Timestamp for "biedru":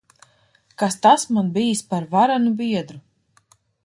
2.63-2.99